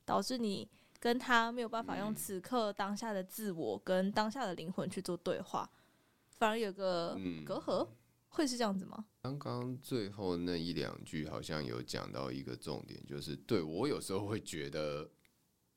[0.05, 0.69] 导致你
[1.01, 5.69] 跟他没有办法用此刻当下的自我跟当下的灵魂去做对话，
[6.39, 7.89] 反而有个隔阂，
[8.29, 9.05] 会是这样子吗？
[9.23, 15.11] 刚刚最后那一两句好像有讲到一个重点，就是对我有时候会觉得，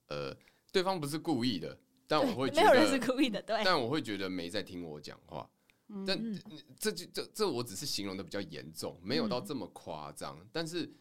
[0.09, 0.35] 呃。
[0.73, 3.61] 对方不是故意的，但我会觉得没有人是故意的，对。
[3.63, 5.47] 但我会觉得没在听我讲话，
[5.89, 6.19] 嗯、但
[6.79, 10.35] 这就这这我只是形容的比较严重，没有到这么夸张。
[10.41, 10.91] 嗯、但是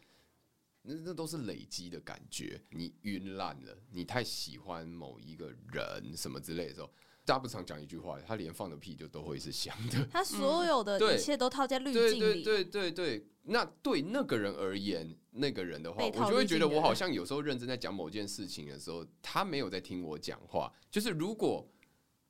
[0.83, 6.93] 那那都是累积的感觉，你晕烂了，你太喜欢某一个人什么之类的时候，
[7.25, 10.05] 大家不常讲一句话，他连放的屁就都会是香的。
[10.11, 12.19] 他所有的一切都套在滤镜里。
[12.19, 20.71] 对对对对对，那对那个人而言，那个人的话，我就会觉得我好像有时候认真在讲某件事情的时候，他没有在听我讲话。
[20.91, 21.65] 就是如果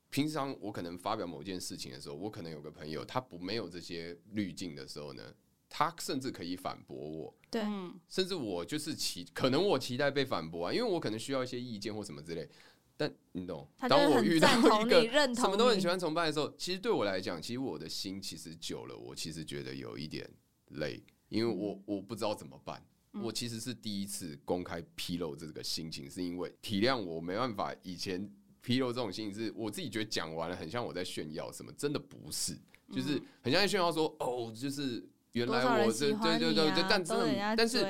[0.10, 5.34] 平常我可能发表某件事情的时候，我可能有个朋友，他不没有这些滤镜的时候呢，
[5.68, 7.36] 他甚至可以反驳我。
[7.50, 7.64] 对，
[8.08, 12.48] 甚至我就是期，可能我期待被反驳啊，因为我可能需要一些意见或什么之类。
[12.96, 14.48] 但你懂，当我遇到
[14.82, 20.30] 一个什么都很喜欢崇拜的时候，其实对我来讲，其实我的心其实久了，我其实觉得有一点
[20.70, 22.84] 累，因为我我不知道怎么办。
[23.22, 28.28] 我其实是第一次公开披露这个心情，是因为体谅我没办法以前
[28.60, 32.58] 披露这种心情，是我自己觉得讲完了很像我在炫耀什么，真的不是，
[32.92, 37.86] 就是很像在炫耀说哦，就是原来我这对对对对，但真的但是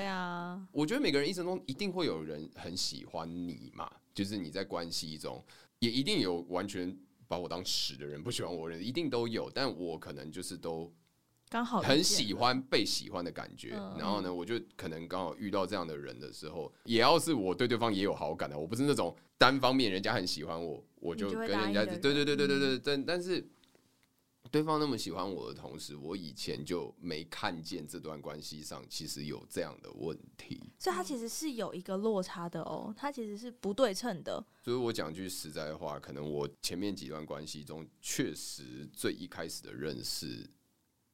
[0.73, 3.89] 我觉得每个人一生中一定会有人很喜欢你嘛。
[4.13, 5.43] 就是你在关系中，
[5.79, 6.95] 也一定有完全
[7.27, 9.49] 把我当屎的人，不喜欢我的人，一定都有。
[9.49, 10.93] 但我可能就是都
[11.49, 13.69] 刚好很喜欢被喜欢的感觉。
[13.97, 23.47] 然后呢，我就可能刚好遇到这样的人的时候，也要是我对对方也有好感的，我不是那种单方面人家很喜欢我，我就跟人家对对对对对对，但但是。
[24.53, 34.45] 对方那么喜欢我的同时，我以前就没看见这段关系上其实有这样的问题，所以他其实是有一个落差的哦，他其实是不对称的。
[34.63, 40.47] 所以我讲句实在的话，可能我前面几段关系中，确实最一开始的认识，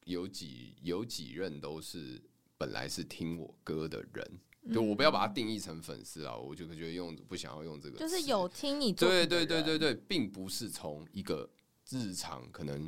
[0.03, 2.21] 有几有几任都是
[2.57, 4.39] 本来是听我歌的人，
[4.73, 11.49] 就我不要把它定义成粉丝啊，我就觉得用不想要用这个，就是有听你对对对对对，并不是从一个
[11.89, 12.85] 日常可能。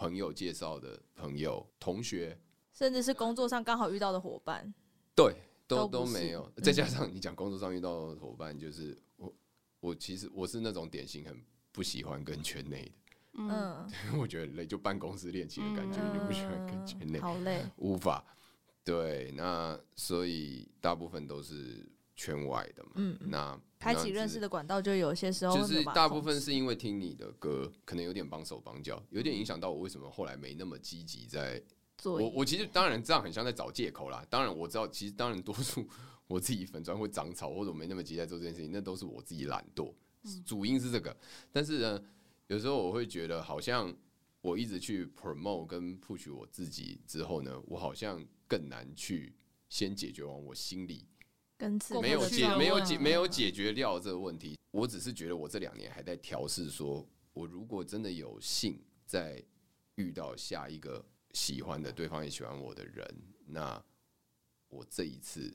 [0.00, 2.34] 朋友介绍的朋友、同学，
[2.72, 4.72] 甚至是工作上刚好遇到的伙伴，
[5.14, 5.36] 对，
[5.66, 6.50] 都都没有。
[6.62, 9.30] 再加上你讲工作上遇到的伙伴，就是我，
[9.78, 11.38] 我其实我是那种典型很
[11.70, 12.92] 不喜欢跟圈内的，
[13.34, 13.86] 嗯，
[14.18, 18.24] 我觉得累，就办公室恋情的感觉，就不喜欢跟圈内，好累，无法。
[18.82, 21.86] 对，那所以大部分都是。
[22.20, 31.62] 圈外的嘛，嗯，那开启认识的管道就有些时候就是大部分是因为听你的歌，可能有点帮手帮脚，有点影响到我为什么后来没那么积极在
[31.96, 32.18] 做。
[32.18, 34.22] 我我其实当然这样很像在找借口啦。
[34.28, 35.88] 当然我知道，其实当然多数
[36.28, 39.90] 我自己粉砖会长草或者我没那么急在做这件事情，那都是我自己懒惰，
[40.44, 41.16] 主因是这个。
[41.50, 42.04] 但是呢，
[42.48, 43.90] 有时候我会觉得好像
[44.42, 49.34] 我一直去 promote 跟 push 我自己之后呢，我好像更难去
[49.70, 51.06] 先解决完我心里。
[52.00, 54.56] 没有解，没有解，没有解决掉这个问题。
[54.70, 59.42] 我只是觉得我这两年还在调试，说我如果真的有幸再
[59.96, 63.04] 遇到下一个喜欢的，对方也喜欢我的人，
[63.46, 63.82] 那
[64.68, 65.52] 我这一次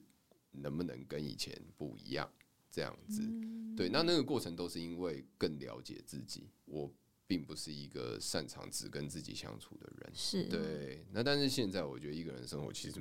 [0.52, 2.30] 能不能跟以前不一样？
[2.70, 3.22] 这样子，
[3.78, 6.50] 对，那那个过程都是因为更了解自己。
[6.66, 6.94] 我
[7.26, 11.06] 并不是一个擅长只跟自己相处的人，是对。
[11.14, 13.00] 那但是现在我觉得一个人生活其实。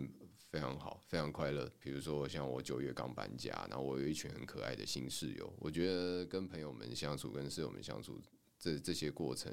[0.55, 1.69] 非常好，非常快乐。
[1.81, 5.53] 比如说，像我九月刚搬家，然后我有一群很可爱的新室友。
[5.59, 8.23] 我觉得跟朋友们相处，跟室友们相处，
[8.57, 9.53] 这这些过程，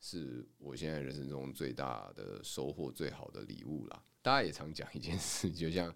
[0.00, 4.02] 是我现在人生中最大的收获，最好的礼物啦。
[4.22, 5.94] 大家也常讲一件事，就像。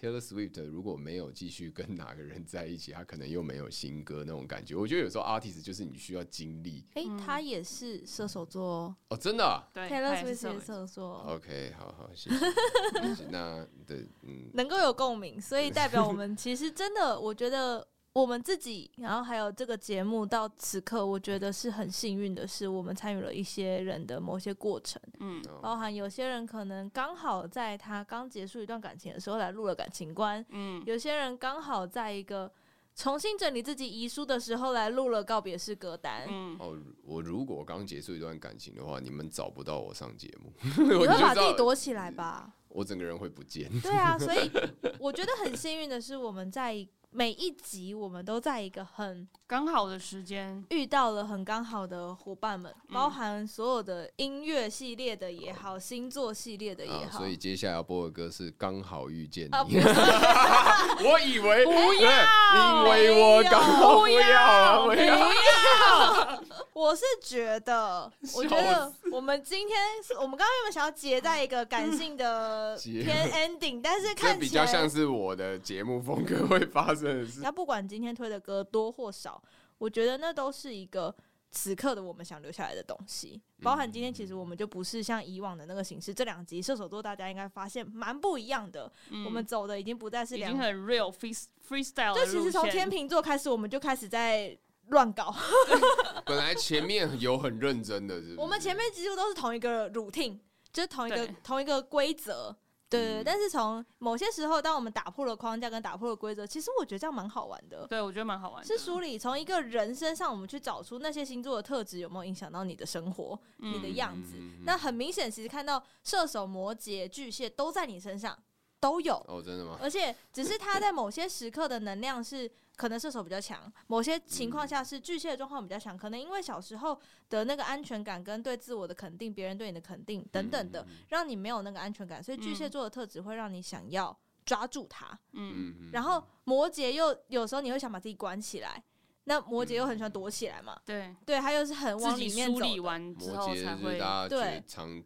[0.00, 4.74] Taylor Swift 如果没有继续跟哪个人在一起，他可能又没有新歌那种感觉。
[4.74, 6.84] 我觉得有时候 artist 就是你需要经历。
[6.94, 9.68] 哎、欸，他也是射手座哦，真的、啊。
[9.72, 11.14] 对，Taylor Swift 是射手座。
[11.28, 13.26] OK，好好，谢谢。
[13.30, 17.86] 那对，嗯，能够有共鸣，所以代表我们其实真的，我觉得。
[18.14, 32.52] 我们自己，然后还有这个节目到此刻，我觉得是很幸运的是，我们参与了一些人的某些过程，嗯，包含有些人可能刚好在他刚结束一段感情的时候来录了感情观，嗯，有些人刚好在一个
[32.94, 40.52] 重新整理自己遗书的时候来录了告别式歌单，嗯，哦，我如果刚结束一段感情的话，你们找不到我上节目，
[40.84, 42.52] 你会把自己躲起来吧？
[42.68, 44.50] 我整个人会不见，对啊，所以
[44.98, 46.86] 我觉得很幸运的是我们在。
[47.14, 57.18] 每一集我们都在一个很刚好的时间遇到了很刚好的伙伴们，包含所有的音乐系列的也好，星座系列的也好。
[57.18, 59.50] 所以接下来要播的歌是《刚好遇见你》。
[61.04, 61.70] 我以为不
[62.02, 62.10] 要，
[62.56, 66.42] 因为我刚好不要，不要。
[66.74, 69.78] 我是觉得， 我觉得我们今天
[70.20, 73.80] 我们刚刚有没有想要结在一个感性的 偏 ending？
[73.82, 77.40] 但是看起来比较像是我的节目风格会发生的事。
[77.42, 79.42] 那不管今天推的歌多或少，
[79.78, 81.14] 我觉得那都是一个
[81.50, 83.40] 此刻的我们想留下来的东西。
[83.62, 88.90] 包含今天其实我们就不是像以往的那个形式，这两集射手座大家应该发现蛮不一样的。
[89.26, 94.56] 我们走的已经不再是两很 real free freestyle，就其实从天秤座开始，我们就开始在
[94.92, 95.34] 乱搞。
[96.24, 100.38] 本来前面有很认真的是我们前面几乎都是同一个 routine，
[100.72, 102.56] 就是同一个同一个规则。
[102.88, 107.86] 对对但是从某些时候，当我们打破了框架跟打破了规则，其实我觉得这样蛮好玩的。
[107.86, 108.66] 对，我觉得蛮好玩的。
[108.68, 114.34] 是梳理从一个人身上，我们去找出那些星座的特质有没有影响到你的生活、嗯你的样子。
[114.66, 118.38] 那很明显，其实看到射手、摩羯、巨蟹都在你身上
[118.82, 119.78] 都有，哦，真的吗？
[119.80, 135.16] 而且只是他在某些时刻的能量是可能射手比较强，某些情况下是巨蟹的状况比较强，可能因为小时候的那个安全感跟对自我的肯定、别人对你的肯定等等的，让你没有那个安全感，所以巨蟹座的特质会让你想要抓住他。
[135.30, 138.82] 嗯，然后摩羯又有时候你会想把自己关起来，
[139.24, 142.66] 那摩羯又很喜欢躲起来嘛，对，对，他又是很往里面走的。
[142.66, 143.96] 梳理完摩之后羯是才会。
[143.96, 145.00] 大家对常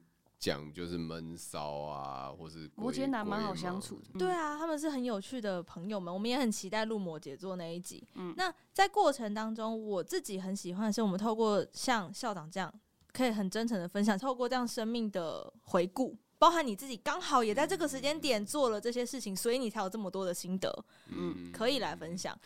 [0.47, 3.97] 讲就是闷骚啊，或是摩羯男蛮好相处。
[3.97, 4.17] 处的。
[4.17, 8.07] 对啊，他们是很有趣的朋友们，我们也很期待录摩羯座那一集。
[8.15, 12.73] 嗯那在过程当中，我自己很喜欢的是，我们透过像校长这样，
[13.13, 22.39] 可以很真诚的分享，透过这样生命的回顾，包含你自己刚好也在这个时间点做了这些事情，所以你才有这么多的心得，嗯可以来分享。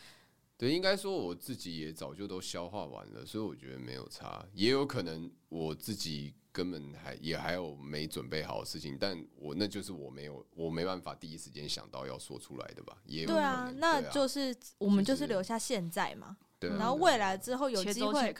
[0.57, 4.43] 对，应该说我自己也早就都消化完了，所以我觉得没有差。
[4.55, 12.97] 也有可能我自己根本还也还有没准备好的事情，但我那就是我没有，我没办法第一时间想到要说出来的吧？
[13.07, 18.35] 也有对啊，那就是我们就就是是留下现在嘛，对啊然后未来之后有机会。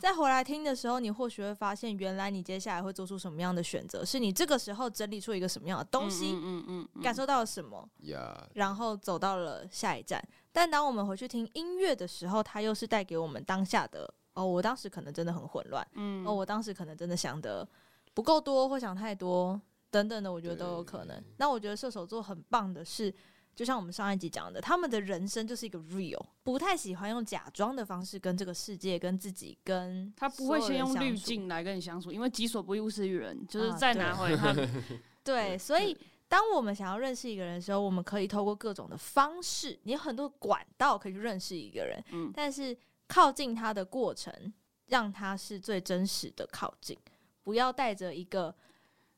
[0.00, 10.22] 再回来听的时候，你或许会发现，原来你接下来会做出什么样的选择，是你这个时候整理出一个什么样的东西，嗯嗯嗯嗯，感受到了什么，呀，然后走到了下一站。
[10.52, 17.66] 但当我们回去听音乐的时候，它又是带给我们当下的哦，我当时可能真的很混乱，嗯哦，我当时可能真的想的
[18.12, 19.60] 不够多，或想太多
[19.90, 21.22] 等等的，我觉得都有可能。
[21.38, 23.14] 那我觉得射手座很棒的是。
[23.56, 34.68] 就像我们上一集讲的，他们的人生就是一个 real，不太喜欢用假装的方式跟这个世界、跟自己、跟他不会先用滤镜来跟你相处，因为己所不欲，勿施于人，就是再拿回他们。
[35.22, 42.76] 对，所以当我们想要认识一个人的时候，我们可以透过各种的方式，你有很多管道可以去认识一个人，嗯但是
[43.06, 44.52] 靠近他的过程，
[44.86, 46.96] 让他是最真实的靠近，
[47.42, 48.54] 不要带着一个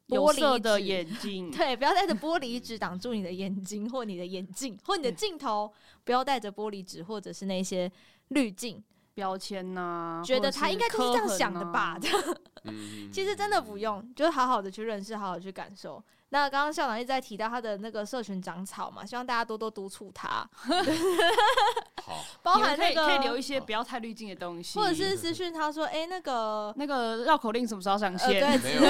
[0.07, 5.73] 有玻璃色的眼睛， 对，不要带着玻璃纸挡住你的眼睛或你的眼镜 或你的镜头，
[6.05, 7.91] 不要带着玻璃纸或者是那些
[8.29, 8.83] 滤镜，
[9.15, 11.99] 标签呐，觉得他应该就是这样想的啊吧？
[13.13, 16.03] 其实真的不用，就是好好的去认识，好好地去感受。
[16.31, 20.49] 那刚刚校长一直在提到他的那个社群长草嘛，希望大家多多督促他，
[22.05, 28.41] 好， 包含那个以可以留一些不要太滤镜的东西，或者是私讯他说，哎、那个那个绕口令什么时候上呃，线？
[28.61, 28.89] 对，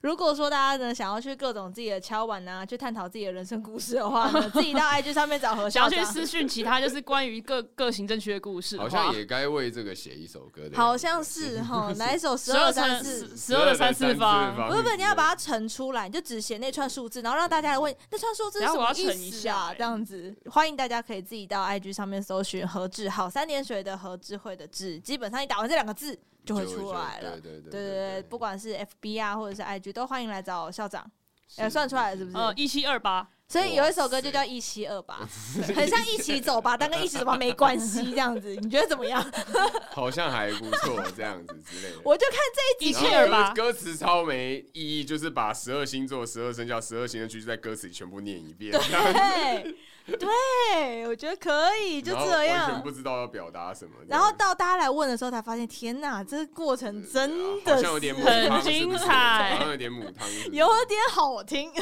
[0.00, 5.68] 如果说大家呢想要去各种自己的敲碗啊，去探讨自己的人生故事的话呢，自己到 IG 上面找何。
[5.68, 13.36] 想要去私讯其他就是关于各各行政区的故事的好，像也该为这个写一首歌的，好像是哈，哪一首十十二二三三四四？
[13.36, 19.68] 十二的三次方，不是不是，你要把它乘出来，你就只写那串数字，然后让大家来问那串数字是什么等下我要乘意思一下啊？
[19.68, 26.18] 欸这样子，欢迎大家可以自己到 IG 上面搜寻何志好三点水的何智慧的智，基本上你打完这两个字
[26.48, 27.38] 就会出来了。
[27.40, 31.04] 对对对对不管是 FB 啊或者是 IG，都欢迎来找校长。
[31.46, 32.36] 是哎，算出来了是不是？
[32.36, 35.26] 呃，一七二八，所以有一首歌就叫一七二八，
[35.74, 39.24] 很像一起走吧， 但跟一起走吧没关系，这样子，你觉得怎么样？
[39.90, 41.96] 好像还不错，这样子之类的。
[42.04, 49.74] 我就看这一一集七二八，歌词超没意义，就是把十二星座、十二生肖、十二行政区在歌词里全部念一遍，对
[50.18, 52.90] 对，我觉得可以，就这样完全样不。
[52.90, 53.92] 知道要表达什么。
[54.08, 61.72] 然后到大家来问的时候，才发现，天哪，这个过程真的好像有点母很精彩有点母汤有点好听。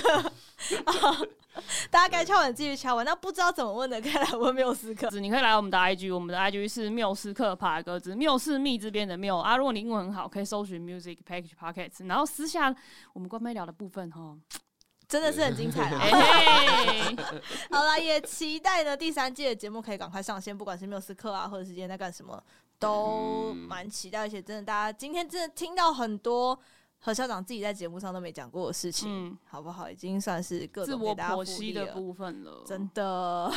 [1.91, 5.09] 大家该敲完继续敲完，那不知道怎么问的，可以来问缪斯克。
[5.19, 9.57] 你可以来我们的 IG，我们的 IG 是缪斯克爬格子，缪是密这边的缪啊。
[9.57, 12.75] 如果你英文很好，可以搜寻 Music Package Pockets，然后私下
[13.13, 14.37] 我们关妹聊的部分哈，
[15.09, 15.89] 真的是很精彩！
[17.71, 22.43] 好啦，也期待呢第三季的节目可以赶快上线，不管是缪斯克啊，或者是今天在干什么，
[22.79, 24.21] 都嗯蛮期待。
[24.21, 26.59] 而且真的，大家今天真的听到很多
[27.07, 29.89] 何校长自己在节目上都没讲过的事情，嗯，好不好？
[29.89, 31.87] 已经算是各自我种给大家剖析的。
[31.87, 33.49] 部分了，真的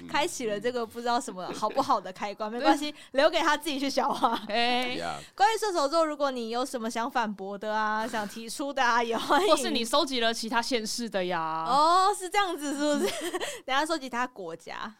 [0.00, 4.34] 嗯 开启了这个不知道什么好不好的开关，没关系，留给他自己去消化。
[4.48, 9.48] 哎，呀，关于射手座，如果你有什么想反驳的啊，想提出的啊，也欢迎。
[9.48, 13.12] 或是你收集了其他县市的呀，哦，是这样子，是不是？
[13.66, 14.90] 等下收集他国家，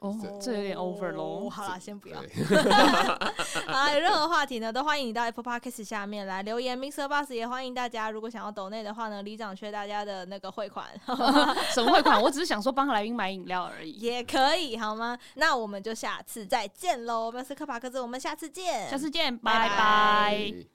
[0.00, 1.48] 哦，这有点 over 喽。
[1.50, 2.20] 好啦，先不要。
[2.20, 2.28] 对
[3.72, 6.78] 好，有任何话题呢，都欢迎你到 Apple Podcast 下面来留言。
[6.78, 7.04] Mr.
[7.04, 10.86] Bus 也欢迎大家，如果想要抖内的话呢，李长缺大家的那个汇款。
[11.74, 12.20] 什么汇款？
[12.20, 13.92] 我只是想说帮来宾买饮料而已。
[13.92, 15.18] 也可以，好吗？
[15.34, 17.26] 那我们就下次再见喽。
[17.26, 18.88] 我们是柯帕克子，我们下次见。
[18.88, 20.70] 下次见，拜拜。